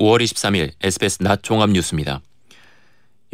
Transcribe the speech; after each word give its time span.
5월 0.00 0.22
23일 0.22 0.72
SBS 0.80 1.22
낮 1.22 1.42
종합 1.42 1.70
뉴스입니다. 1.70 2.22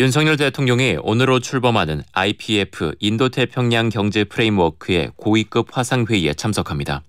윤석열 0.00 0.36
대통령이 0.36 0.98
오늘로 1.00 1.38
출범하는 1.38 2.02
IPEF 2.12 2.96
인도태평양 2.98 3.88
경제 3.88 4.24
프레임워크의 4.24 5.12
고위급 5.16 5.68
화상회의에 5.70 6.34
참석합니다. 6.34 7.02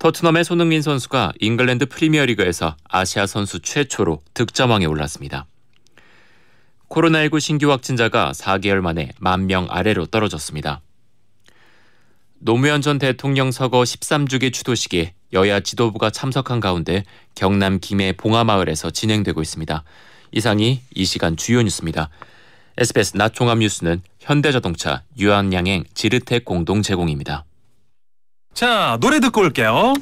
토트넘의 0.00 0.44
손흥민 0.44 0.82
선수가 0.82 1.32
잉글랜드 1.38 1.86
프리미어리그에서 1.86 2.76
아시아 2.84 3.26
선수 3.26 3.60
최초로 3.60 4.20
득점왕에 4.34 4.86
올랐습니다. 4.86 5.46
코로나19 6.88 7.38
신규 7.38 7.70
확진자가 7.70 8.32
4개월 8.32 8.80
만에 8.80 9.10
만명 9.20 9.68
아래로 9.70 10.06
떨어졌습니다. 10.06 10.80
노무현 12.40 12.82
전 12.82 12.98
대통령 12.98 13.52
서거 13.52 13.82
13주기 13.82 14.52
추도식에 14.52 15.14
여야 15.32 15.60
지도부가 15.60 16.10
참석한 16.10 16.60
가운데 16.60 17.04
경남 17.34 17.78
김해 17.80 18.12
봉하마을에서 18.12 18.90
진행되고 18.90 19.42
있습니다. 19.42 19.84
이상이 20.32 20.82
이 20.94 21.04
시간 21.04 21.36
주요 21.36 21.62
뉴스입니다. 21.62 22.08
SBS 22.78 23.16
낮 23.16 23.34
종합 23.34 23.58
뉴스는 23.58 24.02
현대자동차, 24.20 25.02
유한양행, 25.18 25.84
지르텍 25.94 26.44
공동 26.44 26.82
제공입니다. 26.82 27.44
자 28.54 28.96
노래 29.00 29.20
듣고 29.20 29.40
올게요. 29.42 29.94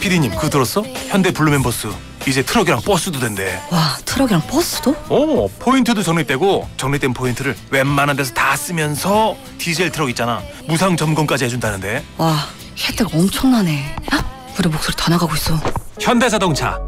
피디님 0.00 0.30
그거 0.32 0.48
들었어? 0.48 0.82
현대 0.82 1.32
블루멤버스 1.32 1.88
이제 2.26 2.42
트럭이랑 2.42 2.80
버스도 2.82 3.18
된대. 3.20 3.60
와 3.70 3.96
트럭이랑 4.04 4.42
버스도? 4.46 4.94
어 5.08 5.48
포인트도 5.58 6.02
적립되고 6.02 6.68
적립된 6.76 7.14
포인트를 7.14 7.56
웬만한 7.70 8.16
데서 8.16 8.34
다 8.34 8.56
쓰면서 8.56 9.36
디젤 9.58 9.90
트럭 9.92 10.08
있잖아 10.10 10.42
무상 10.66 10.96
점검까지 10.96 11.44
해준다는데. 11.44 12.04
와 12.18 12.36
혜택 12.78 13.12
엄청나네. 13.14 13.96
야 14.14 14.52
우리 14.58 14.68
목소리 14.68 14.96
다 14.96 15.10
나가고 15.10 15.34
있어. 15.34 15.54
현대자동차. 16.00 16.78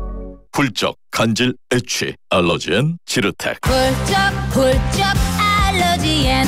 훌쩍 0.53 0.97
간질 1.11 1.55
애취 1.73 2.15
알러지엔 2.31 2.99
지르텍. 3.07 3.59
훌쩍 3.65 4.17
훌쩍 4.51 5.15
알러지엔. 5.39 6.47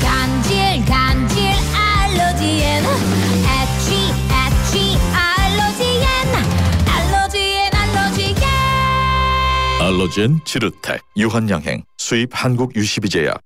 간질 0.00 0.84
간질 0.86 1.38
알러지엔. 1.76 2.84
애취 2.84 3.94
애취 4.32 4.98
알러지엔. 5.14 6.04
알러지엔 6.88 7.74
알러지엔. 7.74 8.36
알러지엔 9.80 10.40
지르텍. 10.44 11.00
유한양행. 11.16 11.84
수입 11.98 12.30
한국 12.32 12.74
유시비제약 12.76 13.40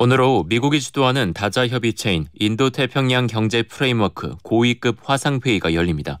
오늘 0.00 0.20
오후 0.20 0.44
미국이 0.46 0.80
주도하는 0.80 1.32
다자 1.32 1.66
협의체인 1.66 2.28
인도태평양 2.38 3.26
경제 3.26 3.64
프레임워크 3.64 4.36
고위급 4.44 4.98
화상회의가 5.02 5.74
열립니다. 5.74 6.20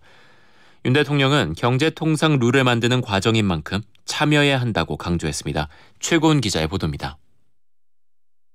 윤 0.84 0.92
대통령은 0.92 1.54
경제 1.56 1.88
통상 1.88 2.40
룰을 2.40 2.64
만드는 2.64 3.02
과정인 3.02 3.44
만큼 3.44 3.80
참여해야 4.04 4.60
한다고 4.60 4.96
강조했습니다. 4.96 5.68
최고은 6.00 6.40
기자의 6.40 6.66
보도입니다. 6.66 7.18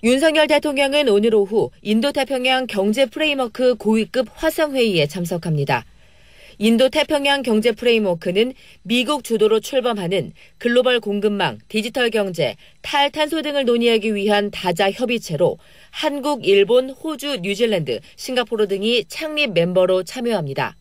윤석열 0.03 0.47
대통령은 0.47 1.07
오늘 1.07 1.33
오후 1.35 1.69
인도태평양 1.83 2.67
경제 2.67 3.05
프레임워크 3.05 3.75
고위급 3.75 4.27
화상회의에 4.35 5.07
참석합니다. 5.07 5.85
인도 6.57 6.89
태평양 6.89 7.41
경제 7.41 7.71
프레임워크는 7.71 8.53
미국 8.83 9.23
주도로 9.23 9.59
출범하는 9.59 10.33
글로벌 10.57 10.99
공급망, 10.99 11.59
디지털 11.67 12.09
경제, 12.09 12.55
탈탄소 12.81 13.41
등을 13.41 13.65
논의하기 13.65 14.13
위한 14.15 14.51
다자 14.51 14.91
협의체로 14.91 15.57
한국, 15.89 16.45
일본, 16.45 16.89
호주, 16.89 17.39
뉴질랜드, 17.41 17.99
싱가포르 18.15 18.67
등이 18.67 19.05
창립 19.07 19.53
멤버로 19.53 20.03
참여합니다. 20.03 20.75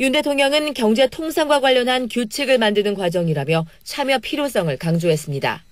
윤 0.00 0.12
대통령은 0.12 0.74
경제 0.74 1.06
통상과 1.06 1.60
관련한 1.60 2.08
규칙을 2.08 2.58
만드는 2.58 2.94
과정이라며 2.94 3.66
참여 3.84 4.18
필요성을 4.18 4.76
강조했습니다. 4.76 5.64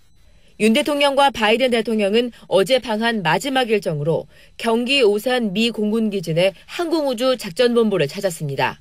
윤 0.60 0.72
대통령과 0.72 1.30
바이든 1.30 1.70
대통령은 1.70 2.30
어제 2.46 2.78
방한 2.78 3.22
마지막 3.22 3.70
일정으로 3.70 4.26
경기 4.56 5.02
오산 5.02 5.52
미 5.52 5.70
공군기지 5.70 6.34
내 6.34 6.54
항공우주 6.66 7.36
작전본부를 7.38 8.06
찾았습니다. 8.06 8.78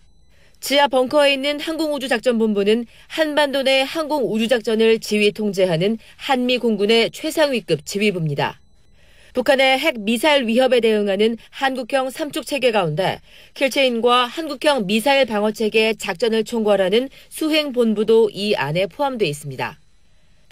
지하 0.63 0.87
벙커에 0.87 1.33
있는 1.33 1.59
항공우주작전본부는 1.59 2.85
한반도 3.07 3.63
내 3.63 3.81
항공우주작전을 3.81 4.99
지휘 4.99 5.33
통제하는 5.33 5.97
한미 6.15 6.57
공군의 6.57 7.11
최상위급 7.11 7.85
지휘부입니다. 7.85 8.61
북한의 9.33 9.77
핵 9.77 9.99
미사일 9.99 10.47
위협에 10.47 10.79
대응하는 10.79 11.35
한국형 11.49 12.11
삼축 12.11 12.45
체계 12.45 12.71
가운데 12.71 13.19
킬체인과 13.55 14.25
한국형 14.25 14.87
미사일 14.87 15.25
방어 15.25 15.51
체계의 15.51 15.97
작전을 15.97 16.45
총괄하는 16.45 17.09
수행 17.27 17.73
본부도 17.73 18.29
이 18.29 18.55
안에 18.55 18.87
포함되어 18.87 19.27
있습니다. 19.27 19.82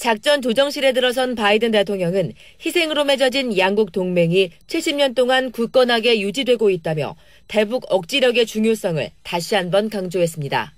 작전 0.02 0.42
조정실에 0.42 0.94
들어선 0.94 1.36
바이든 1.36 1.70
대통령은 1.70 2.34
희생으로 2.66 3.04
맺어진 3.04 3.56
양국 3.56 3.92
동맹이 3.92 4.50
70년 4.66 5.14
동안 5.14 5.52
굳건하게 5.52 6.22
유지되고 6.22 6.72
있다며 6.72 7.16
대북 7.48 7.86
억지력의 7.88 8.48
중요성을 8.48 9.12
다시 9.22 9.54
한번 9.54 9.92
강조했습니다. 9.92 10.74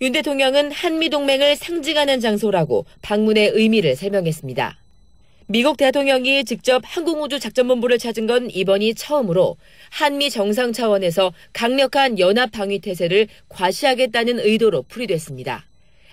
윤 0.00 0.12
대통령은 0.12 0.72
한미 0.72 1.10
동맹을 1.10 1.56
상징하는 1.56 2.20
장소라고 2.20 2.86
방문의 3.02 3.50
의미를 3.50 3.94
설명했습니다. 3.94 4.78
미국 5.48 5.76
대통령이 5.76 6.46
직접 6.46 6.82
항공우주 6.82 7.38
작전본부를 7.40 7.98
찾은 7.98 8.26
건 8.26 8.48
이번이 8.50 8.94
처음으로 8.94 9.58
한미 9.90 10.30
정상 10.30 10.72
차원에서 10.72 11.34
강력한 11.52 12.18
연합 12.18 12.52
방위 12.52 12.78
태세를 12.78 13.28
과시하겠다는 13.50 14.40
의도로 14.40 14.84
풀이됐습니다. 14.88 15.66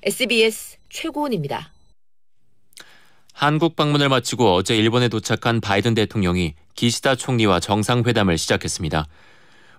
SBS 0.03 0.75
최고은입니다. 0.89 1.72
한국 3.33 3.75
방문을 3.75 4.09
마치고 4.09 4.53
어제 4.53 4.75
일본에 4.77 5.09
도착한 5.09 5.59
바이든 5.59 5.95
대통령이 5.95 6.53
기시다 6.75 7.15
총리와 7.15 7.59
정상회담을 7.59 8.37
시작했습니다. 8.37 9.05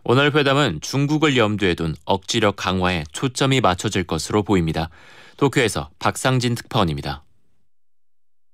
오늘 0.03 0.35
회담은 0.35 0.81
중국을 0.83 1.37
염두에 1.37 1.75
둔 1.75 1.95
억지력 2.05 2.57
강화에 2.57 3.05
초점이 3.13 3.61
맞춰질 3.63 4.05
것으로 4.05 4.43
보입니다. 4.43 4.91
도쿄에서 5.39 5.89
박상진 5.99 6.55
특파원입니다. 6.57 7.23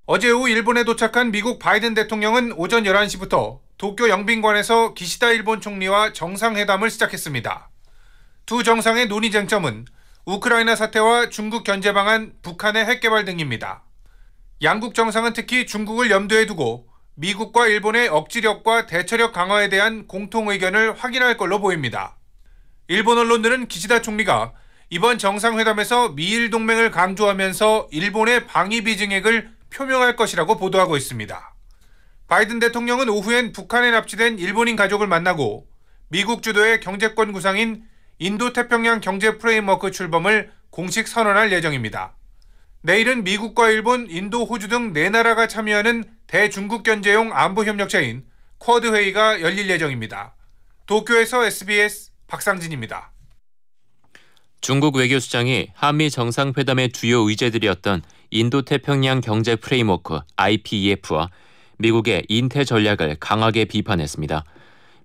어제 0.06 0.30
오후 0.30 0.48
일본에 0.48 0.84
도착한 0.84 1.32
미국 1.32 1.58
바이든 1.58 1.94
대통령은 1.94 2.52
오전 2.52 2.84
11시부터 2.84 3.58
도쿄 3.78 4.08
영빈관에서 4.10 4.94
기시다 4.94 5.30
일본 5.30 5.60
총리와 5.60 6.12
정상회담을 6.12 6.90
시작했습니다. 6.90 7.70
두 8.46 8.62
정상의 8.62 9.08
논의 9.08 9.30
쟁점은 9.30 9.86
우크라이나 10.24 10.76
사태와 10.76 11.30
중국 11.30 11.64
견제 11.64 11.92
방안, 11.92 12.32
북한의 12.42 12.84
핵 12.84 13.00
개발 13.00 13.24
등입니다. 13.24 13.82
양국 14.62 14.94
정상은 14.94 15.32
특히 15.32 15.64
중국을 15.64 16.10
염두에 16.10 16.44
두고 16.44 16.86
미국과 17.14 17.66
일본의 17.66 18.08
억지력과 18.08 18.84
대처력 18.84 19.32
강화에 19.32 19.70
대한 19.70 20.06
공통 20.06 20.50
의견을 20.50 20.92
확인할 20.92 21.38
걸로 21.38 21.60
보입니다. 21.60 22.18
일본 22.86 23.16
언론들은 23.16 23.68
기시다 23.68 24.02
총리가 24.02 24.52
이번 24.90 25.16
정상회담에서 25.16 26.10
미일 26.10 26.50
동맹을 26.50 26.90
강조하면서 26.90 27.88
일본의 27.90 28.46
방위비 28.48 28.82
증액을 28.84 29.50
표명할 29.70 30.14
것이라고 30.16 30.58
보도하고 30.58 30.98
있습니다. 30.98 31.54
바이든 32.26 32.58
대통령은 32.58 33.08
오후엔 33.08 33.52
북한에 33.52 33.90
납치된 33.92 34.38
일본인 34.38 34.76
가족을 34.76 35.06
만나고 35.06 35.68
미국 36.08 36.42
주도의 36.42 36.80
경제권 36.80 37.32
구상인 37.32 37.84
인도 38.18 38.52
태평양 38.52 39.00
경제 39.00 39.38
프레임워크 39.38 39.90
출범을 39.90 40.52
공식 40.68 41.08
선언할 41.08 41.50
예정입니다. 41.50 42.14
내일은 42.82 43.24
미국과 43.24 43.68
일본, 43.70 44.08
인도, 44.08 44.44
호주 44.44 44.68
등 44.68 44.92
네 44.92 45.10
나라가 45.10 45.46
참여하는 45.46 46.04
대중국 46.26 46.82
견제용 46.82 47.32
안보협력체인 47.32 48.24
쿼드 48.58 48.92
회의가 48.94 49.42
열릴 49.42 49.68
예정입니다. 49.68 50.34
도쿄에서 50.86 51.44
SBS 51.44 52.10
박상진입니다. 52.26 53.12
중국 54.62 54.96
외교수장이 54.96 55.68
한미 55.74 56.10
정상회담의 56.10 56.90
주요 56.92 57.20
의제들이었던 57.20 58.02
인도태평양 58.30 59.20
경제 59.20 59.56
프레임워크 59.56 60.20
IPEF와 60.36 61.30
미국의 61.78 62.24
인태 62.28 62.64
전략을 62.64 63.16
강하게 63.20 63.64
비판했습니다. 63.66 64.44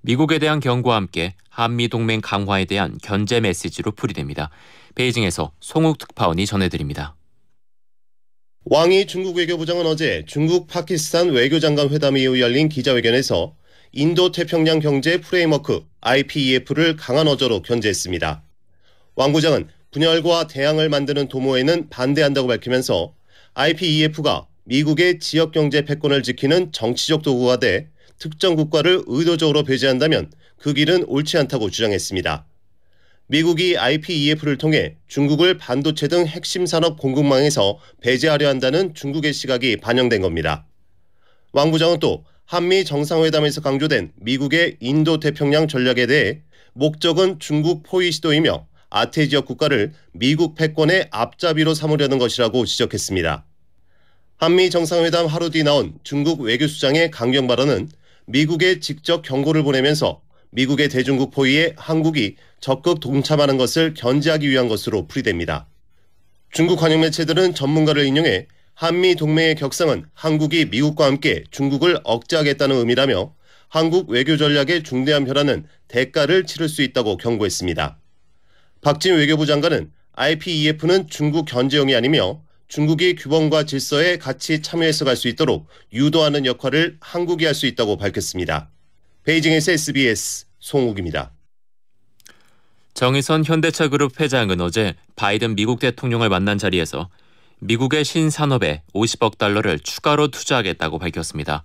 미국에 0.01 0.39
대한 0.39 0.59
경고와 0.59 0.97
함께 0.97 1.35
한미 1.49 1.87
동맹 1.87 2.21
강화에 2.21 2.65
대한 2.65 2.97
견제 3.01 3.39
메시지로 3.39 3.91
풀이됩니다. 3.91 4.49
베이징에서 4.95 5.51
송욱 5.61 5.97
특파원이 5.97 6.45
전해드립니다. 6.45 7.15
왕이 8.67 9.05
중국 9.05 9.37
외교부장은 9.37 9.85
어제 9.85 10.23
중국 10.25 10.65
파키스탄 10.65 11.29
외교장관 11.29 11.89
회담 11.89 12.17
이후 12.17 12.39
열린 12.39 12.67
기자회견에서 12.67 13.55
인도 13.91 14.31
태평양 14.31 14.79
경제 14.79 15.21
프레임워크 15.21 15.85
IPEF를 16.01 16.95
강한 16.95 17.27
어조로 17.27 17.61
견제했습니다. 17.61 18.43
왕 19.17 19.33
부장은 19.33 19.67
분열과 19.91 20.47
대항을 20.47 20.89
만드는 20.89 21.27
도모에는 21.27 21.91
반대한다고 21.91 22.47
밝히면서 22.47 23.13
IPEF가 23.53 24.47
미국의 24.63 25.19
지역 25.19 25.51
경제 25.51 25.85
패권을 25.85 26.23
지키는 26.23 26.71
정치적 26.71 27.21
도구가 27.21 27.57
돼 27.57 27.89
특정 28.17 28.55
국가를 28.55 29.03
의도적으로 29.05 29.61
배제한다면 29.61 30.31
그 30.57 30.73
길은 30.73 31.03
옳지 31.05 31.37
않다고 31.37 31.69
주장했습니다. 31.69 32.47
미국이 33.27 33.75
IPEF를 33.77 34.57
통해 34.57 34.97
중국을 35.07 35.57
반도체 35.57 36.07
등 36.07 36.27
핵심 36.27 36.67
산업 36.67 36.99
공급망에서 36.99 37.79
배제하려 38.01 38.47
한다는 38.47 38.93
중국의 38.93 39.33
시각이 39.33 39.77
반영된 39.77 40.21
겁니다. 40.21 40.67
왕 41.51 41.71
부장은 41.71 41.99
또 41.99 42.23
한미 42.45 42.85
정상회담에서 42.85 43.61
강조된 43.61 44.11
미국의 44.17 44.77
인도 44.79 45.19
태평양 45.19 45.67
전략에 45.67 46.05
대해 46.05 46.41
목적은 46.73 47.39
중국 47.39 47.81
포위 47.81 48.11
시도이며 48.11 48.67
아태 48.91 49.27
지역 49.27 49.47
국가를 49.47 49.93
미국 50.11 50.53
패권의 50.53 51.07
앞잡이로 51.09 51.73
삼으려는 51.73 52.19
것이라고 52.19 52.65
지적했습니다. 52.65 53.43
한미 54.37 54.69
정상회담 54.69 55.25
하루 55.25 55.49
뒤 55.49 55.63
나온 55.63 55.97
중국 56.03 56.41
외교수장의 56.41 57.09
강경 57.09 57.47
발언은 57.47 57.89
미국에 58.27 58.79
직접 58.79 59.21
경고를 59.23 59.63
보내면서 59.63 60.21
미국의 60.55 60.87
대중국 60.87 61.31
포위에 61.31 61.73
한국이 61.75 62.37
적극 62.61 63.01
동참하는 63.01 63.57
것을 63.57 63.93
견제하기 63.93 64.49
위한 64.49 64.69
것으로 64.69 65.05
풀이됩니다. 65.05 65.67
중국 66.51 66.79
관영 66.79 67.01
매체들은 67.01 67.53
전문가를 67.53 68.05
인용해 68.05 68.47
한미 68.73 69.15
동맹의 69.15 69.55
격상은 69.55 70.05
한국이 70.13 70.65
미국과 70.65 71.05
함께 71.05 71.43
중국을 71.51 71.99
억제하겠다는 72.05 72.77
의미라며 72.77 73.33
한국 73.67 74.09
외교 74.09 74.37
전략의 74.37 74.83
중대한 74.83 75.25
변화는 75.25 75.65
대가를 75.89 76.45
치를 76.45 76.69
수 76.69 76.81
있다고 76.81 77.17
경고했습니다. 77.17 77.99
박진 78.81 79.15
외교부 79.15 79.45
장관은 79.45 79.91
IPEF는 80.13 81.09
중국 81.09 81.45
견제용이 81.45 81.93
아니며 81.95 82.41
중국이 82.69 83.15
규범과 83.15 83.65
질서에 83.65 84.17
같이 84.17 84.61
참여해서 84.61 85.03
갈 85.03 85.17
수 85.17 85.27
있도록 85.27 85.67
유도하는 85.91 86.45
역할을 86.45 86.97
한국이 87.01 87.43
할 87.43 87.53
수 87.53 87.65
있다고 87.65 87.97
밝혔습니다. 87.97 88.69
베이징에서 89.25 89.71
SBS 89.71 90.45
송욱입니다. 90.59 91.31
정의선 92.93 93.43
현대차 93.43 93.87
그룹 93.87 94.21
회장은 94.21 94.61
어제 94.61 94.93
바이든 95.15 95.55
미국 95.55 95.79
대통령을 95.79 96.29
만난 96.29 96.59
자리에서 96.59 97.09
미국의 97.59 98.05
신산업에 98.05 98.83
50억 98.93 99.39
달러를 99.39 99.79
추가로 99.79 100.27
투자하겠다고 100.27 100.99
밝혔습니다. 100.99 101.63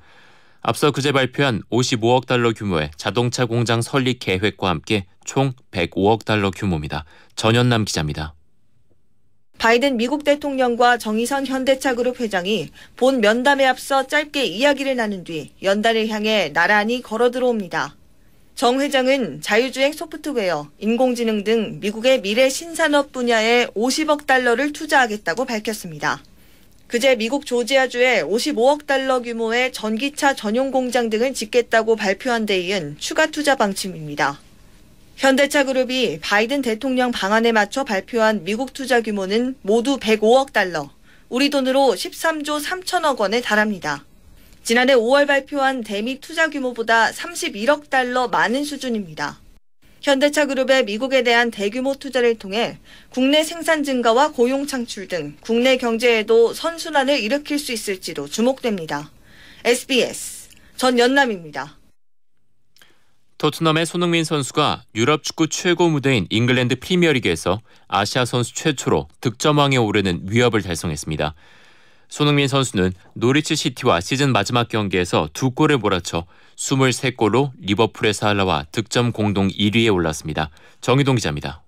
앞서 0.62 0.90
그제 0.90 1.12
발표한 1.12 1.60
55억 1.70 2.26
달러 2.26 2.54
규모의 2.54 2.90
자동차 2.96 3.44
공장 3.44 3.82
설립 3.82 4.20
계획과 4.20 4.70
함께 4.70 5.04
총 5.26 5.52
105억 5.70 6.24
달러 6.24 6.50
규모입니다. 6.50 7.04
전현남 7.36 7.84
기자입니다. 7.84 8.32
바이든 9.60 9.98
미국 9.98 10.24
대통령과 10.24 10.96
정의선 10.96 11.44
현대차그룹 11.44 12.20
회장이 12.20 12.70
본 12.96 13.20
면담에 13.20 13.66
앞서 13.66 14.06
짧게 14.06 14.46
이야기를 14.46 14.96
나눈 14.96 15.22
뒤 15.22 15.52
연단을 15.62 16.08
향해 16.08 16.50
나란히 16.54 17.02
걸어 17.02 17.30
들어옵니다. 17.30 17.94
정 18.54 18.80
회장은 18.80 19.42
자유주행 19.42 19.92
소프트웨어, 19.92 20.70
인공지능 20.78 21.44
등 21.44 21.78
미국의 21.78 22.22
미래 22.22 22.48
신산업 22.48 23.12
분야에 23.12 23.66
50억 23.76 24.24
달러를 24.24 24.72
투자하겠다고 24.72 25.44
밝혔습니다. 25.44 26.22
그제 26.86 27.16
미국 27.16 27.44
조지아주에 27.44 28.22
55억 28.22 28.86
달러 28.86 29.20
규모의 29.20 29.72
전기차 29.72 30.36
전용 30.36 30.70
공장 30.70 31.10
등을 31.10 31.34
짓겠다고 31.34 31.96
발표한 31.96 32.46
데 32.46 32.58
이은 32.60 32.96
추가 32.98 33.26
투자 33.26 33.56
방침입니다. 33.56 34.40
현대차 35.20 35.64
그룹이 35.64 36.20
바이든 36.22 36.62
대통령 36.62 37.12
방안에 37.12 37.52
맞춰 37.52 37.84
발표한 37.84 38.43
미국 38.43 38.72
투자 38.72 39.02
규모는 39.02 39.55
모두 39.61 39.99
105억 39.99 40.55
달러, 40.55 40.90
우리 41.28 41.50
돈으로 41.50 41.93
13조 41.94 42.64
3천억 42.64 43.20
원에 43.20 43.43
달합니다. 43.43 44.06
지난해 44.64 44.94
5월 44.94 45.26
발표한 45.26 45.82
대미 45.82 46.20
투자 46.20 46.49
규모보다 46.49 47.11
31억 47.11 47.90
달러 47.90 48.28
많은 48.28 48.64
수준입니다. 48.64 49.38
현대차 50.00 50.46
그룹의 50.46 50.87
미국에 50.87 51.23
대한 51.23 51.50
대규모 51.50 51.96
투자를 51.96 52.38
통해 52.38 52.78
국내 53.11 53.44
생산 53.44 53.84
증가와 53.84 54.32
고용 54.32 54.66
창출 54.66 55.06
등 55.06 55.37
국내 55.43 55.76
경제에도 55.76 56.55
선순환을 56.55 57.20
일으킬 57.20 57.58
수 57.58 57.73
있을지도 57.73 58.26
주목됩니다. 58.26 59.11
SBS 59.66 60.49
전연남입니다. 60.76 61.79
토트넘의 63.40 63.87
손흥민 63.87 64.22
선수가 64.22 64.82
유럽 64.94 65.22
축구 65.22 65.46
최고 65.48 65.88
무대인 65.88 66.26
잉글랜드 66.28 66.78
프리미어리그에서 66.78 67.62
아시아 67.88 68.26
선수 68.26 68.54
최초로 68.54 69.08
득점왕에 69.22 69.78
오르는 69.78 70.26
위협을 70.28 70.60
달성했습니다. 70.60 71.34
손흥민 72.10 72.48
선수는 72.48 72.92
노리치 73.14 73.56
시티와 73.56 74.02
시즌 74.02 74.32
마지막 74.32 74.69
경기에서 74.69 75.31
두 75.32 75.52
골을 75.52 75.78
몰아쳐 75.78 76.26
23골로 76.56 77.52
리버풀의 77.62 78.12
사할라와 78.12 78.66
득점 78.72 79.12
공동 79.12 79.48
1위에 79.48 79.90
올랐습니다. 79.90 80.50
정희동 80.82 81.14
기자입니다. 81.14 81.62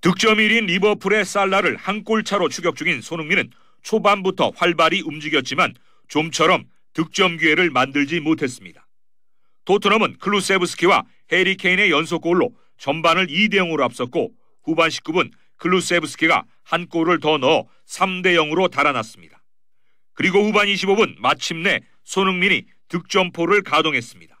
득점 0.00 0.38
1인 0.38 0.66
리버풀의 0.66 1.26
살라를 1.26 1.76
한 1.76 2.02
골 2.02 2.24
차로 2.24 2.48
추격 2.48 2.74
중인 2.74 3.02
손흥민은 3.02 3.52
초반부터 3.82 4.50
활발히 4.56 5.02
움직였지만 5.02 5.74
좀처럼 6.08 6.64
득점 6.94 7.36
기회를 7.36 7.70
만들지 7.70 8.18
못했습니다. 8.18 8.84
토트넘은 9.70 10.16
클루세브스키와 10.18 11.04
해리 11.30 11.54
케인의 11.54 11.92
연속골로 11.92 12.50
전반을 12.76 13.28
2대 13.28 13.54
0으로 13.54 13.82
앞섰고 13.82 14.32
후반 14.64 14.88
19분 14.88 15.30
클루세브스키가 15.58 16.44
한 16.64 16.88
골을 16.88 17.20
더 17.20 17.38
넣어 17.38 17.68
3대 17.86 18.34
0으로 18.34 18.68
달아났습니다. 18.68 19.40
그리고 20.14 20.42
후반 20.42 20.66
25분 20.66 21.20
마침내 21.20 21.82
손흥민이 22.02 22.64
득점포를 22.88 23.62
가동했습니다. 23.62 24.40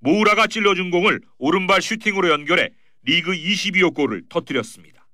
모우라가 0.00 0.48
찔러준 0.48 0.90
공을 0.90 1.20
오른발 1.38 1.80
슈팅으로 1.80 2.28
연결해 2.28 2.70
리그 3.04 3.30
22호 3.30 3.94
골을 3.94 4.24
터뜨렸습니다. 4.28 5.06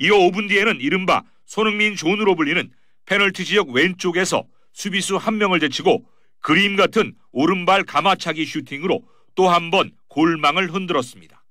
이어 0.00 0.16
5분 0.16 0.50
뒤에는 0.50 0.82
이른바 0.82 1.22
손흥민 1.46 1.96
존으로 1.96 2.34
불리는 2.34 2.70
페널티 3.06 3.46
지역 3.46 3.70
왼쪽에서 3.70 4.44
수비수 4.74 5.16
한 5.16 5.38
명을 5.38 5.60
제치고 5.60 6.06
그림 6.46 6.76
같은 6.76 7.12
오른발 7.32 7.82
감아차기 7.82 8.46
슈팅으로 8.46 9.02
또 9.34 9.48
한 9.50 9.72
번 9.72 9.90
골망을 10.06 10.72
흔들었습니다. 10.72 11.42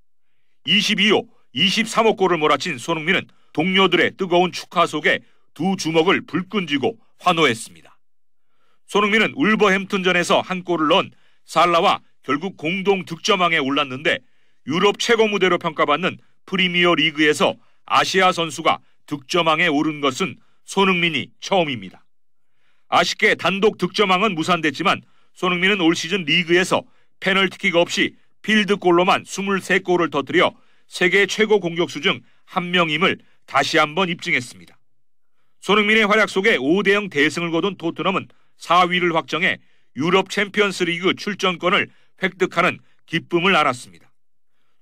22호, 0.65 1.27
23호 1.53 2.15
골을 2.15 2.37
몰아친 2.37 2.77
손흥민은 2.77 3.27
동료들의 3.51 4.11
뜨거운 4.15 4.53
축하 4.53 4.85
속에 4.85 5.19
두 5.53 5.75
주먹을 5.77 6.21
불끈 6.25 6.67
쥐고 6.67 6.97
환호했습니다. 7.19 7.99
손흥민은 8.87 9.33
울버햄튼전에서 9.35 10.39
한 10.39 10.63
골을 10.63 10.87
넣은 10.87 11.11
살라와 11.43 11.99
결국 12.23 12.55
공동 12.55 13.03
득점왕에 13.03 13.57
올랐는데 13.57 14.19
유럽 14.65 14.97
최고 14.97 15.27
무대로 15.27 15.57
평가받는 15.57 16.17
프리미어 16.45 16.95
리그에서 16.95 17.55
아시아 17.85 18.31
선수가 18.31 18.79
득점왕에 19.07 19.67
오른 19.67 19.99
것은 19.99 20.37
손흥민이 20.63 21.31
처음입니다. 21.41 22.04
아쉽게 22.87 23.35
단독 23.35 23.77
득점왕은 23.77 24.35
무산됐지만 24.35 25.01
손흥민은 25.33 25.81
올 25.81 25.95
시즌 25.95 26.23
리그에서 26.23 26.83
페널티킥 27.19 27.75
없이 27.75 28.15
필드골로만 28.41 29.23
23골을 29.23 30.11
터뜨려 30.11 30.53
세계 30.87 31.25
최고 31.25 31.59
공격수 31.59 32.01
중 32.01 32.21
한 32.45 32.71
명임을 32.71 33.19
다시 33.45 33.77
한번 33.77 34.09
입증했습니다. 34.09 34.77
손흥민의 35.61 36.05
활약 36.05 36.29
속에 36.29 36.57
5대0 36.57 37.11
대승을 37.11 37.51
거둔 37.51 37.75
토트넘은 37.77 38.27
4위를 38.59 39.13
확정해 39.13 39.59
유럽 39.95 40.29
챔피언스 40.29 40.83
리그 40.83 41.15
출전권을 41.15 41.89
획득하는 42.21 42.79
기쁨을 43.07 43.55
안았습니다. 43.55 44.11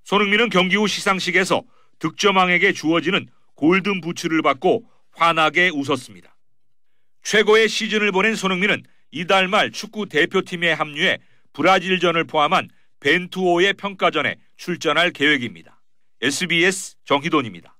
손흥민은 0.04 0.50
경기 0.50 0.76
후 0.76 0.86
시상식에서 0.86 1.62
득점왕에게 1.98 2.72
주어지는 2.72 3.28
골든 3.54 4.00
부츠를 4.00 4.42
받고 4.42 4.84
환하게 5.12 5.70
웃었습니다. 5.70 6.33
최고의 7.24 7.68
시즌을 7.68 8.12
보낸 8.12 8.36
손흥민은 8.36 8.84
이달 9.10 9.48
말 9.48 9.70
축구 9.72 10.06
대표팀에 10.06 10.72
합류해 10.72 11.18
브라질전을 11.52 12.24
포함한 12.24 12.68
벤투호의 13.00 13.74
평가전에 13.74 14.36
출전할 14.56 15.10
계획입니다. 15.10 15.82
SBS 16.20 16.96
정희돈입니다. 17.04 17.76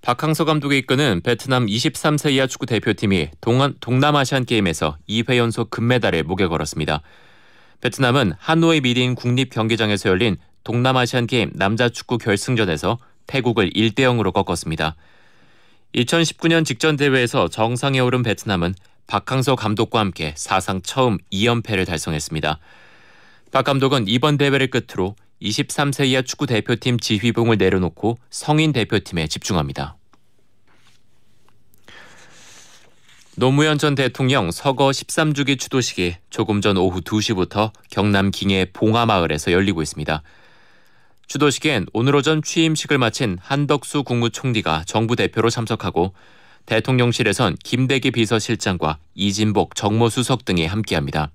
박항서 0.00 0.44
감독이 0.44 0.78
이끄는 0.78 1.20
베트남 1.22 1.66
23세 1.66 2.32
이하 2.32 2.46
축구 2.46 2.66
대표팀이 2.66 3.30
동남아시안 3.80 4.44
게임에서 4.44 4.96
2회 5.08 5.36
연속 5.36 5.70
금메달에 5.70 6.22
목에 6.22 6.48
걸었습니다. 6.48 7.02
베트남은 7.80 8.32
하노이 8.38 8.80
미린 8.80 9.14
국립 9.14 9.50
경기장에서 9.50 10.10
열린 10.10 10.36
동남아시안 10.64 11.26
게임 11.26 11.52
남자 11.54 11.88
축구 11.88 12.18
결승전에서 12.18 12.98
태국을 13.26 13.70
1대 13.70 14.00
0으로 14.00 14.32
꺾었습니다. 14.32 14.96
2019년 15.94 16.64
직전 16.64 16.96
대회에서 16.96 17.48
정상에 17.48 18.00
오른 18.00 18.22
베트남은 18.22 18.74
박항서 19.06 19.56
감독과 19.56 20.00
함께 20.00 20.32
사상 20.36 20.80
처음 20.80 21.18
2연패를 21.32 21.86
달성했습니다. 21.86 22.58
박 23.50 23.64
감독은 23.64 24.08
이번 24.08 24.38
대회를 24.38 24.68
끝으로 24.70 25.16
23세 25.42 26.06
이하 26.06 26.22
축구 26.22 26.46
대표팀 26.46 26.98
지휘봉을 26.98 27.58
내려놓고 27.58 28.16
성인 28.30 28.72
대표팀에 28.72 29.26
집중합니다. 29.26 29.96
노무현 33.36 33.76
전 33.78 33.94
대통령 33.94 34.50
서거 34.50 34.90
13주기 34.90 35.58
추도식이 35.58 36.16
조금 36.30 36.60
전 36.60 36.76
오후 36.76 37.00
2시부터 37.00 37.72
경남 37.90 38.30
김해 38.30 38.66
봉하마을에서 38.72 39.52
열리고 39.52 39.82
있습니다. 39.82 40.22
주도식엔 41.32 41.86
오늘 41.94 42.14
오전 42.14 42.42
취임식을 42.42 42.98
마친 42.98 43.38
한덕수 43.40 44.02
국무총리가 44.02 44.84
정부 44.84 45.16
대표로 45.16 45.48
참석하고 45.48 46.12
대통령실에선 46.66 47.56
김대기 47.64 48.10
비서실장과 48.10 48.98
이진복 49.14 49.74
정무수석 49.74 50.44
등이 50.44 50.66
함께합니다. 50.66 51.30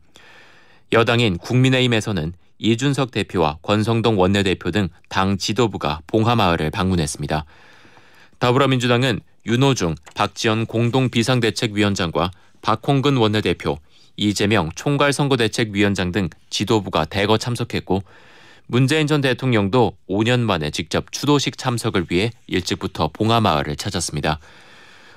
여당인 0.94 1.40
국민의힘에서는 1.40 2.34
이준석 2.60 3.10
대표와 3.10 3.58
권성동 3.64 4.20
원내대표 4.20 4.70
등 4.70 4.90
당 5.10 5.40
지도부가 5.40 6.02
봉하마을을 6.06 6.70
방문했습니다. 6.70 7.46
더불어민주당은 8.38 9.20
윤호중, 9.48 9.96
박지원 10.14 10.68
공동비상대책위원장과 10.68 12.30
박홍근 12.62 13.18
원내대표, 13.18 13.80
이재명 14.16 14.70
총괄선거대책위원장 14.76 16.12
등 16.12 16.30
지도부가 16.52 17.06
대거 17.06 17.40
참석했고 17.40 18.04
문재인 18.68 19.08
전 19.08 19.22
대통령도 19.22 19.98
5년 20.10 20.42
만에 20.42 20.72
직접 20.72 21.12
추도식 21.12 21.58
참석을 21.58 22.08
위해 22.10 22.32
일찍부터 22.48 23.10
봉하마을을 23.14 23.78
찾았습니다. 23.78 24.40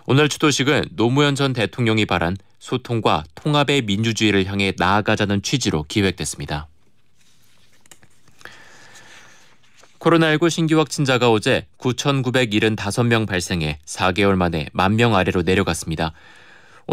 오늘 0.07 0.29
추도식은 0.29 0.91
노무현 0.93 1.35
전 1.35 1.53
대통령이 1.53 2.07
바란 2.07 2.37
소통과 2.61 3.25
통합의 3.35 3.83
민주주의를 3.83 4.47
향해 4.47 4.73
나아가자는 4.77 5.43
취지로 5.43 5.85
기획됐습니다. 5.89 6.69
코로나19 9.99 10.49
신규 10.49 10.79
확진자가 10.79 11.31
어제 11.31 11.67
9,975명 11.79 13.27
발생해 13.27 13.81
4개월 13.85 14.37
만에 14.37 14.69
만명 14.73 15.15
아래로 15.15 15.43
내려갔습니다. 15.43 16.13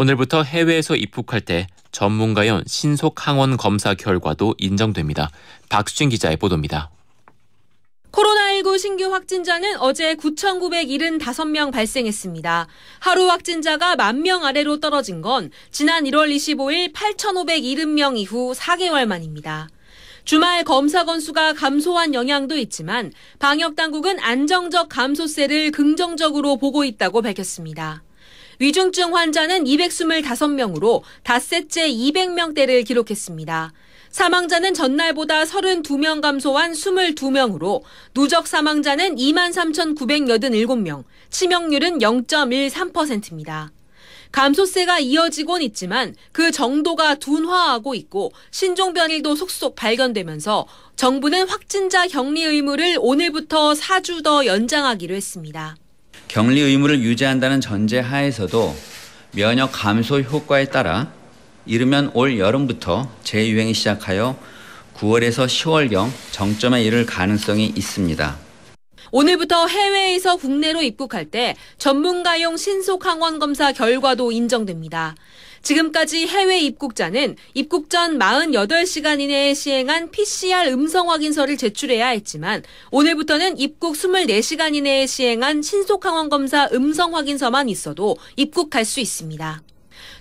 오늘부터 0.00 0.44
해외에서 0.44 0.94
입국할 0.94 1.40
때 1.40 1.66
전문가용 1.90 2.62
신속 2.68 3.26
항원 3.26 3.56
검사 3.56 3.94
결과도 3.94 4.54
인정됩니다. 4.56 5.28
박수진 5.68 6.08
기자의 6.08 6.36
보도입니다. 6.36 6.92
코로나19 8.12 8.78
신규 8.78 9.12
확진자는 9.12 9.76
어제 9.80 10.14
9,975명 10.14 11.72
발생했습니다. 11.72 12.68
하루 13.00 13.28
확진자가 13.28 13.96
만명 13.96 14.44
아래로 14.44 14.78
떨어진 14.78 15.20
건 15.20 15.50
지난 15.72 16.04
1월 16.04 16.32
25일 16.32 16.92
8,570명 16.92 18.16
이후 18.18 18.54
4개월 18.54 19.04
만입니다. 19.04 19.68
주말 20.24 20.62
검사 20.62 21.04
건수가 21.04 21.54
감소한 21.54 22.14
영향도 22.14 22.56
있지만 22.58 23.12
방역 23.40 23.74
당국은 23.74 24.20
안정적 24.20 24.90
감소세를 24.90 25.72
긍정적으로 25.72 26.56
보고 26.56 26.84
있다고 26.84 27.20
밝혔습니다. 27.20 28.04
위중증 28.60 29.14
환자는 29.14 29.64
225명으로 29.64 31.02
닷새째 31.22 31.88
200명대를 31.88 32.84
기록했습니다. 32.84 33.72
사망자는 34.10 34.74
전날보다 34.74 35.44
32명 35.44 36.20
감소한 36.20 36.72
22명으로 36.72 37.82
누적 38.14 38.48
사망자는 38.48 39.16
23,987명, 39.16 41.04
치명률은 41.30 41.98
0.13%입니다. 41.98 43.70
감소세가 44.32 44.98
이어지곤 44.98 45.62
있지만 45.62 46.14
그 46.32 46.50
정도가 46.50 47.14
둔화하고 47.14 47.94
있고 47.94 48.32
신종 48.50 48.92
변이도 48.92 49.36
속속 49.36 49.74
발견되면서 49.74 50.66
정부는 50.96 51.48
확진자 51.48 52.06
격리 52.08 52.42
의무를 52.42 52.96
오늘부터 53.00 53.72
4주 53.72 54.22
더 54.24 54.44
연장하기로 54.44 55.14
했습니다. 55.14 55.76
격리 56.28 56.60
의무를 56.60 57.00
유지한다는 57.00 57.62
전제 57.62 57.98
하에서도 57.98 58.76
면역 59.32 59.70
감소 59.72 60.20
효과에 60.20 60.66
따라 60.66 61.10
이르면 61.64 62.10
올 62.12 62.38
여름부터 62.38 63.10
재유행이 63.24 63.72
시작하여 63.72 64.36
9월에서 64.94 65.46
10월경 65.46 66.10
정점에 66.30 66.82
이를 66.82 67.06
가능성이 67.06 67.72
있습니다. 67.74 68.36
오늘부터 69.10 69.68
해외에서 69.68 70.36
국내로 70.36 70.82
입국할 70.82 71.24
때 71.24 71.56
전문가용 71.78 72.58
신속 72.58 73.06
항원 73.06 73.38
검사 73.38 73.72
결과도 73.72 74.30
인정됩니다. 74.30 75.14
지금까지 75.62 76.26
해외 76.26 76.60
입국자는 76.60 77.36
입국 77.54 77.90
전 77.90 78.18
48시간 78.18 79.20
이내에 79.20 79.54
시행한 79.54 80.10
PCR 80.10 80.70
음성 80.70 81.10
확인서를 81.10 81.56
제출해야 81.56 82.08
했지만 82.08 82.62
오늘부터는 82.90 83.58
입국 83.58 83.94
24시간 83.94 84.74
이내에 84.74 85.06
시행한 85.06 85.62
신속 85.62 86.04
항원 86.06 86.28
검사 86.28 86.68
음성 86.72 87.14
확인서만 87.14 87.68
있어도 87.68 88.16
입국할 88.36 88.84
수 88.84 89.00
있습니다. 89.00 89.62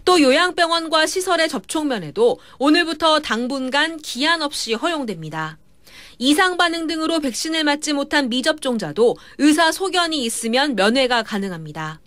또 0.06 0.22
요양병원과 0.22 1.06
시설의 1.06 1.50
접촉면에도 1.50 2.40
오늘부터 2.60 3.20
당분간 3.20 3.98
기한 3.98 4.42
없이 4.42 4.74
허용됩니다. 4.74 5.58
이상 6.20 6.58
반응 6.58 6.88
등으로 6.88 7.20
백신을 7.20 7.64
맞지 7.64 7.94
못한 7.94 8.30
미접종자도 8.30 9.18
의사 9.38 9.72
소견이 9.72 10.24
있으면 10.24 10.76
면회가 10.76 11.24
가능합니다. 11.24 12.00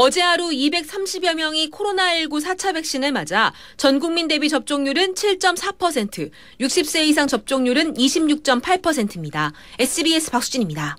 어제 0.00 0.20
하루 0.22 0.50
230여 0.50 1.34
명이 1.34 1.72
코로나19 1.72 2.40
4차 2.40 2.72
백신을 2.72 3.10
맞아 3.10 3.52
전 3.76 3.98
국민 3.98 4.28
대비 4.28 4.48
접종률은 4.48 5.14
7.4%, 5.14 6.30
60세 6.60 7.04
이상 7.08 7.26
접종률은 7.26 7.94
26.8%입니다. 7.94 9.50
SBS 9.80 10.30
박수진입니다. 10.30 10.96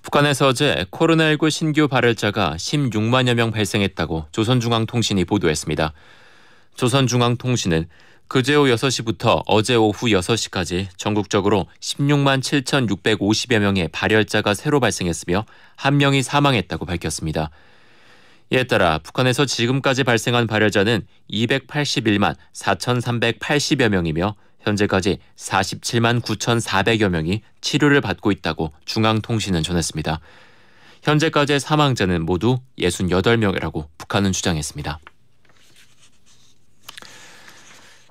북한에서 0.00 0.46
어제 0.46 0.86
코로나19 0.90 1.50
신규 1.50 1.88
발열자가 1.88 2.54
16만여 2.56 3.34
명 3.34 3.50
발생했다고 3.50 4.28
조선중앙통신이 4.32 5.26
보도했습니다. 5.26 5.92
조선중앙통신은 6.76 7.86
그제 8.32 8.54
오후 8.54 8.74
6시부터 8.74 9.42
어제 9.44 9.74
오후 9.74 10.06
6시까지 10.06 10.86
전국적으로 10.96 11.66
16만 11.80 12.40
7,650여 12.40 13.58
명의 13.58 13.88
발열자가 13.88 14.54
새로 14.54 14.80
발생했으며 14.80 15.44
한 15.76 15.98
명이 15.98 16.22
사망했다고 16.22 16.86
밝혔습니다. 16.86 17.50
이에 18.48 18.64
따라 18.64 18.96
북한에서 18.96 19.44
지금까지 19.44 20.04
발생한 20.04 20.46
발열자는 20.46 21.06
281만 21.30 22.36
4,380여 22.54 23.90
명이며 23.90 24.34
현재까지 24.60 25.18
47만 25.36 26.22
9,400여 26.22 27.10
명이 27.10 27.42
치료를 27.60 28.00
받고 28.00 28.32
있다고 28.32 28.72
중앙통신은 28.86 29.62
전했습니다. 29.62 30.20
현재까지의 31.02 31.60
사망자는 31.60 32.24
모두 32.24 32.60
68명이라고 32.78 33.88
북한은 33.98 34.32
주장했습니다. 34.32 35.00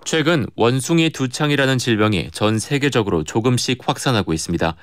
최근 0.04 0.48
원숭이 0.56 1.10
두창이라는 1.10 1.78
질병이 1.78 2.32
전 2.32 2.60
세계적으로 2.60 3.24
조금씩 3.24 3.80
확산하고 3.88 4.34
있습니다. 4.34 4.76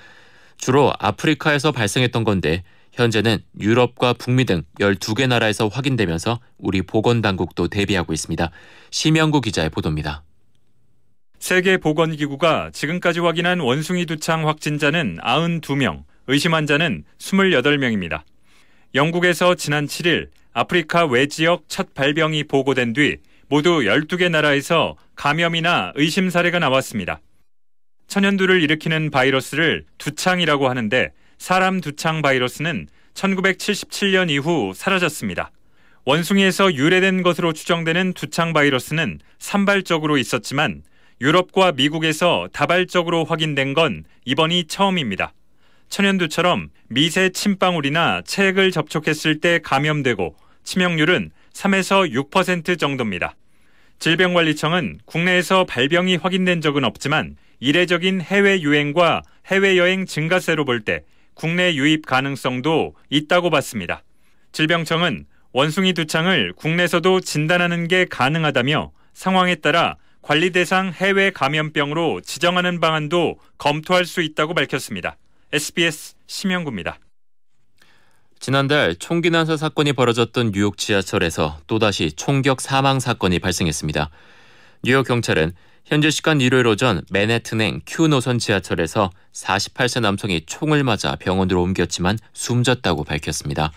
주로 0.57 0.93
아프리카에서 0.99 1.73
발생했던 1.73 2.25
건데 2.25 2.63
현재는 2.93 3.39
유럽과 3.61 4.13
북미 4.15 4.45
등 4.45 4.63
12개 4.81 5.29
나라에서 5.29 5.69
확인되면서 5.69 6.41
우리 6.59 6.83
보건당국도 6.83 7.69
대비하고 7.69 8.13
있습니다. 8.13 8.51
심영구 8.91 9.41
기자의 9.41 9.71
보도입니다. 9.71 10.23
세계보건기구가 11.39 12.71
지금까지 12.73 13.21
확인한 13.21 13.61
원숭이 13.61 14.07
두창 14.07 14.49
확진자는 14.49 15.19
92명, 15.23 16.03
의심 16.27 16.55
환자는 16.55 17.05
28명입니다. 17.19 18.23
영국에서 18.95 19.55
지난 19.55 19.87
7일 19.87 20.29
아프리카 20.53 21.07
외 21.07 21.29
지역 21.29 21.65
첫 21.69 21.95
발병이 21.95 22.45
보고된 22.45 22.95
뒤 22.95 23.19
모두 23.51 23.81
12개 23.81 24.31
나라에서 24.31 24.97
감염이나 25.17 25.93
의심 25.97 26.29
사례가 26.29 26.59
나왔습니다. 26.59 27.21
천연두를 28.07 28.63
일으키는 28.63 29.11
바이러스를 29.11 29.85
두창이라고 29.97 30.69
하는데 30.69 31.13
사람 31.39 31.81
두창 31.81 32.21
바이러스는 32.21 32.89
1977년 33.15 34.31
이후 34.31 34.73
사라졌습니다. 34.75 35.51
원숭이에서 36.05 36.75
유래된 36.75 37.23
것으로 37.23 37.53
추정되는 37.53 38.13
두창 38.13 38.53
바이러스는 38.53 39.21
산발적으로 39.39 40.19
있었지만 40.19 40.83
유럽과 41.21 41.73
미국에서 41.73 42.49
다발적으로 42.53 43.25
확인된 43.25 43.75
건 43.75 44.05
이번이 44.25 44.65
처음입니다. 44.65 45.33
천연두처럼 45.89 46.69
미세 46.89 47.31
침방울이나 47.31 48.23
체액을 48.27 48.73
접촉했을 48.73 49.41
때 49.41 49.59
감염되고 49.63 50.37
치명률은 50.65 51.31
3에서 51.53 52.13
6% 52.31 52.79
정도입니다. 52.79 53.35
질병관리청은 53.99 55.01
국내에서 55.05 55.65
발병이 55.65 56.17
확인된 56.17 56.61
적은 56.61 56.85
없지만 56.85 57.37
이례적인 57.61 58.21
해외 58.21 58.61
유행과 58.61 59.23
해외여행 59.47 60.07
증가세로 60.07 60.65
볼 60.65 60.85
때 60.85 61.03
국내 61.35 61.75
유입 61.75 62.07
가능성도 62.07 62.95
있다고 63.11 63.51
봤습니다. 63.51 64.03
질병청은 64.53 65.27
원숭이 65.53 65.93
두창을 65.93 66.53
국내에서도 66.57 67.21
진단하는 67.21 67.89
게 67.89 68.05
가능하다며 68.05 68.93
상황에 69.15 69.55
따라 69.57 69.97
관리 70.21 70.51
대상 70.51 70.93
해외 70.93 71.31
감염병으로 71.31 72.21
지정하는 72.21 72.81
방안도 72.81 73.39
검토할 73.57 74.05
수 74.05 74.21
있다고 74.21 74.55
밝혔습니다. 74.55 75.17
SBS 75.53 76.15
심영구입니다. 76.27 76.99
지난달 78.41 78.95
총기 78.95 79.31
난사 79.31 79.57
사건이 79.57 79.95
벌어졌던 79.95 80.53
뉴욕 80.53 80.79
지하철에서 80.79 81.59
또다시 81.67 82.13
총격 82.13 82.61
사망 82.61 83.01
사건이 83.01 83.41
발생했습니다. 83.41 84.11
뉴욕 84.85 85.07
경찰은 85.07 85.53
현재 85.85 86.11
시간 86.11 86.41
일요일 86.41 86.67
오전 86.67 87.03
맨해튼행 87.11 87.81
Q 87.85 88.09
노선 88.09 88.39
지하철에서 88.39 89.11
48세 89.33 90.01
남성이 90.01 90.43
총을 90.47 90.85
맞아 90.85 91.17
병원으로 91.17 91.63
옮겼지만 91.63 92.17
숨졌다고 92.33 93.05
밝혔습니다. 93.05 93.73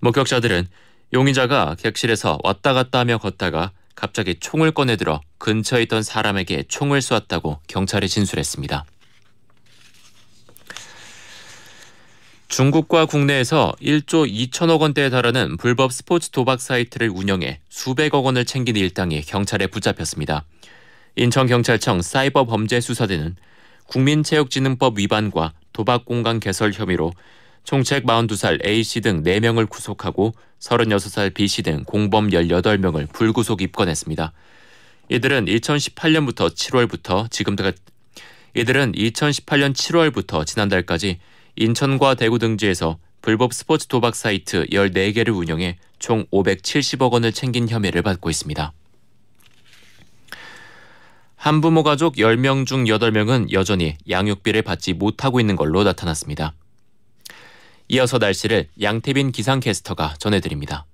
목격자들은 0.00 0.66
용의자가 1.12 1.76
객실에서 1.78 2.38
왔다 2.42 2.72
갔다 2.72 3.00
하며 3.00 3.18
걷다가 3.18 3.72
갑자기 3.94 4.36
총을 4.40 4.72
꺼내들어 4.72 5.20
근처에 5.38 5.82
있던 5.82 6.02
사람에게 6.02 6.64
총을 6.68 7.02
쏘았다고 7.02 7.60
경찰에 7.66 8.06
진술했습니다. 8.06 8.84
중국과 12.54 13.06
국내에서 13.06 13.74
1조 13.82 14.32
2천억 14.32 14.80
원대에 14.80 15.10
달하는 15.10 15.56
불법 15.56 15.92
스포츠 15.92 16.30
도박 16.30 16.60
사이트를 16.60 17.10
운영해 17.12 17.58
수백억 17.68 18.24
원을 18.26 18.44
챙긴 18.44 18.76
일당이 18.76 19.22
경찰에 19.22 19.66
붙잡혔습니다. 19.66 20.44
인천경찰청 21.16 22.02
사이버 22.02 22.44
범죄 22.44 22.80
수사대는 22.80 23.34
국민체육진흥법 23.86 25.00
위반과 25.00 25.52
도박 25.72 26.04
공간 26.04 26.38
개설 26.38 26.70
혐의로 26.72 27.12
총책 27.64 28.06
42살 28.06 28.64
A씨 28.64 29.00
등 29.00 29.24
4명을 29.24 29.68
구속하고 29.68 30.32
36살 30.60 31.34
B씨 31.34 31.62
등 31.62 31.82
공범 31.82 32.30
18명을 32.30 33.12
불구속 33.12 33.62
입건했습니다. 33.62 34.32
이들은 35.08 35.46
2018년부터 35.46 36.54
7월부터 36.54 37.28
지금까지 37.32 37.78
이들은 38.54 38.92
2018년 38.92 39.74
7월부터 39.74 40.46
지난달까지 40.46 41.18
인천과 41.56 42.14
대구 42.14 42.38
등지에서 42.38 42.98
불법 43.22 43.54
스포츠 43.54 43.86
도박 43.86 44.14
사이트 44.14 44.66
14개를 44.66 45.36
운영해 45.36 45.78
총 45.98 46.26
570억 46.26 47.12
원을 47.12 47.32
챙긴 47.32 47.68
혐의를 47.68 48.02
받고 48.02 48.28
있습니다. 48.28 48.72
한부모 51.36 51.82
가족 51.82 52.16
10명 52.16 52.66
중 52.66 52.84
8명은 52.84 53.52
여전히 53.52 53.96
양육비를 54.08 54.62
받지 54.62 54.94
못하고 54.94 55.40
있는 55.40 55.56
걸로 55.56 55.84
나타났습니다. 55.84 56.54
이어서 57.88 58.18
날씨를 58.18 58.68
양태빈 58.80 59.30
기상캐스터가 59.32 60.14
전해드립니다. 60.18 60.86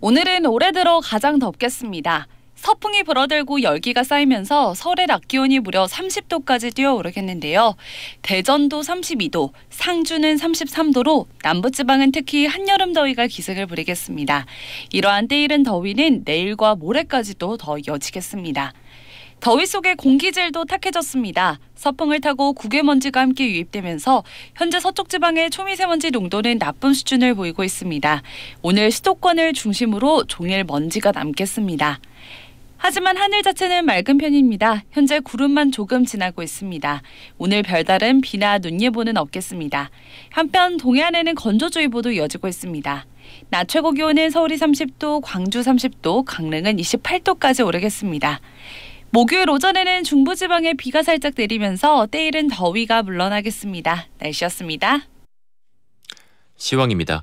오늘은 0.00 0.46
올해 0.46 0.72
들어 0.72 1.00
가장 1.00 1.38
덥겠습니다. 1.38 2.26
서풍이 2.62 3.02
불어들고 3.02 3.62
열기가 3.62 4.04
쌓이면서 4.04 4.74
서울의 4.74 5.08
낮 5.08 5.26
기온이 5.26 5.58
무려 5.58 5.86
30도까지 5.86 6.72
뛰어오르겠는데요. 6.72 7.74
대전도 8.22 8.82
32도, 8.82 9.50
상주는 9.70 10.36
33도로 10.36 11.26
남부지방은 11.42 12.12
특히 12.12 12.46
한여름 12.46 12.92
더위가 12.92 13.26
기승을 13.26 13.66
부리겠습니다. 13.66 14.46
이러한 14.92 15.26
때이른 15.26 15.64
더위는 15.64 16.22
내일과 16.24 16.76
모레까지도 16.76 17.56
더 17.56 17.78
이어지겠습니다. 17.78 18.72
더위 19.40 19.66
속에 19.66 19.96
공기질도 19.96 20.66
탁해졌습니다. 20.66 21.58
서풍을 21.74 22.20
타고 22.20 22.52
국외먼지가 22.52 23.18
함께 23.22 23.44
유입되면서 23.44 24.22
현재 24.54 24.78
서쪽 24.78 25.08
지방의 25.08 25.50
초미세먼지 25.50 26.12
농도는 26.12 26.60
나쁨 26.60 26.94
수준을 26.94 27.34
보이고 27.34 27.64
있습니다. 27.64 28.22
오늘 28.62 28.92
수도권을 28.92 29.52
중심으로 29.52 30.26
종일 30.28 30.62
먼지가 30.62 31.10
남겠습니다. 31.10 31.98
하지만 32.84 33.16
하늘 33.16 33.44
자체는 33.44 33.86
맑은 33.86 34.18
편입니다. 34.18 34.82
현재 34.90 35.20
구름만 35.20 35.70
조금 35.70 36.04
지나고 36.04 36.42
있습니다. 36.42 37.00
오늘 37.38 37.62
별다른 37.62 38.20
비나 38.20 38.58
눈 38.58 38.82
예보는 38.82 39.16
없겠습니다. 39.18 39.88
한편 40.30 40.78
동해안에는 40.78 41.36
건조주의보도 41.36 42.10
이어지고 42.10 42.48
있습니다. 42.48 43.06
낮 43.50 43.68
최고 43.68 43.92
기온은 43.92 44.30
서울이 44.30 44.56
30도, 44.56 45.20
광주 45.22 45.60
30도, 45.60 46.24
강릉은 46.26 46.78
28도까지 46.78 47.64
오르겠습니다. 47.64 48.40
목요일 49.10 49.48
오전에는 49.48 50.02
중부지방에 50.02 50.74
비가 50.74 51.04
살짝 51.04 51.34
내리면서 51.36 52.08
때이른 52.10 52.48
더위가 52.48 53.04
물러나겠습니다. 53.04 54.08
날씨였습니다. 54.18 55.02
시황입니다. 56.56 57.22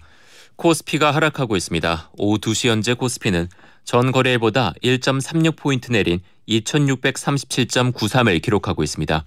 코스피가 0.55 1.11
하락하고 1.11 1.57
있습니다. 1.57 2.11
오후 2.17 2.37
2시 2.37 2.69
현재 2.69 2.93
코스피는 2.93 3.49
전 3.89 4.11
거래일보다 4.11 4.75
1.36포인트 4.83 5.91
내린 5.91 6.19
2637.93을 6.47 8.39
기록하고 8.39 8.83
있습니다. 8.83 9.25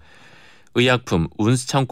의약품, 0.77 1.27
운수창고 1.37 1.91